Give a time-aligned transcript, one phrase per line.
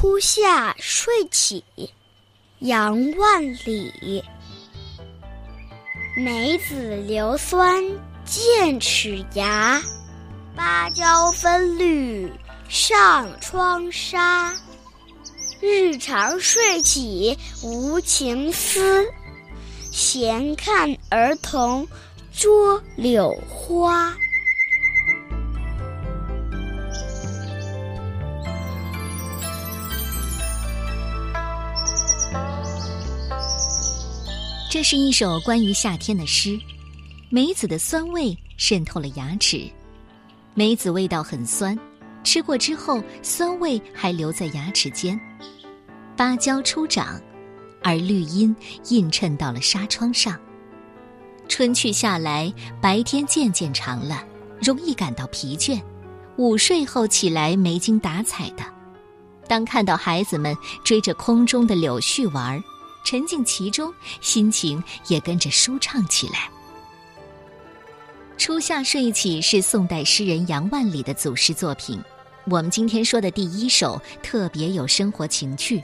[0.00, 1.62] 初夏睡起，
[2.60, 4.24] 杨万里。
[6.16, 7.84] 梅子硫酸
[8.24, 9.78] 剑齿牙，
[10.56, 12.32] 芭蕉分绿
[12.66, 14.54] 上窗纱。
[15.60, 19.06] 日长睡起无情思，
[19.92, 21.86] 闲看儿童
[22.32, 24.16] 捉柳花。
[34.70, 36.56] 这是一首关于夏天的诗。
[37.28, 39.68] 梅子的酸味渗透了牙齿，
[40.54, 41.76] 梅子味道很酸，
[42.22, 45.20] 吃过之后酸味还留在牙齿间。
[46.16, 47.20] 芭蕉初长，
[47.82, 48.54] 而绿荫
[48.90, 50.38] 映衬到了纱窗上。
[51.48, 54.24] 春去夏来，白天渐渐长了，
[54.62, 55.82] 容易感到疲倦。
[56.36, 58.62] 午睡后起来没精打采的。
[59.48, 62.62] 当看到孩子们追着空中的柳絮玩儿。
[63.04, 66.50] 沉浸其中，心情也跟着舒畅起来。
[68.36, 72.02] 初夏睡起是宋代诗人杨万里的祖诗作品。
[72.46, 75.82] 我们今天说的第一首特别有生活情趣，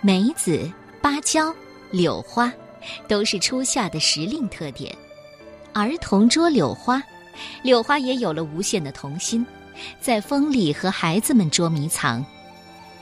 [0.00, 0.70] 梅子、
[1.02, 1.54] 芭蕉、
[1.90, 2.50] 柳花，
[3.06, 4.96] 都是初夏的时令特点。
[5.74, 7.02] 儿童捉柳花，
[7.62, 9.46] 柳花也有了无限的童心，
[10.00, 12.24] 在风里和孩子们捉迷藏，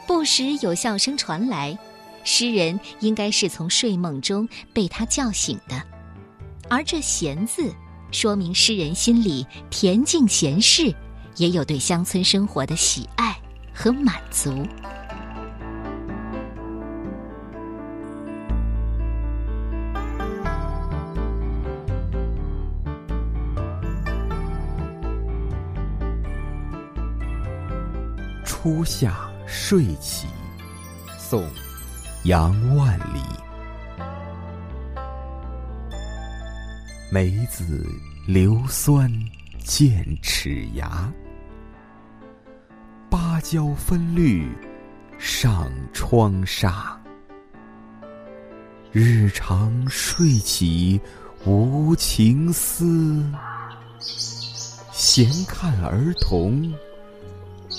[0.07, 1.79] 不时有笑声传来。
[2.25, 5.83] 诗人应该是从睡梦中被他叫醒的，
[6.69, 7.75] 而这“闲”字，
[8.13, 10.95] 说明诗人心里恬静闲适，
[11.37, 13.37] 也有对乡村生活的喜爱
[13.75, 14.67] 和满足。
[28.45, 30.27] 初夏睡起，
[31.19, 31.43] 宋。
[32.25, 33.23] 杨万里，
[37.11, 37.87] 梅子
[38.27, 39.11] 硫酸
[39.65, 41.11] 剑齿牙，
[43.09, 44.47] 芭蕉分绿
[45.19, 46.95] 上窗纱。
[48.93, 51.01] 日长睡起
[51.47, 53.25] 无情思，
[54.93, 56.71] 闲看儿童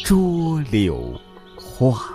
[0.03, 1.13] 捉柳
[1.55, 2.11] 花。